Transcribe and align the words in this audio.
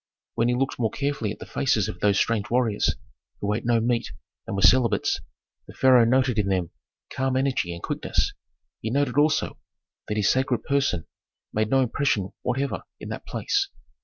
When 0.33 0.47
he 0.47 0.55
looked 0.55 0.79
more 0.79 0.89
carefully 0.89 1.31
at 1.31 1.37
the 1.37 1.45
faces 1.45 1.87
of 1.87 1.99
those 1.99 2.17
strange 2.17 2.49
warriors, 2.49 2.95
who 3.39 3.53
ate 3.53 3.67
no 3.67 3.79
meat 3.79 4.11
and 4.47 4.55
were 4.55 4.63
celibates, 4.63 5.21
the 5.67 5.75
pharaoh 5.75 6.05
noted 6.05 6.39
in 6.39 6.47
them 6.47 6.71
calm 7.13 7.37
energy 7.37 7.71
and 7.71 7.83
quickness; 7.83 8.33
he 8.81 8.89
noted 8.89 9.15
also 9.19 9.59
that 10.07 10.17
his 10.17 10.27
sacred 10.27 10.63
person 10.63 11.05
made 11.53 11.69
no 11.69 11.81
impression 11.81 12.33
whatever 12.41 12.81
in 12.99 13.09
that 13.09 13.27
place. 13.27 13.69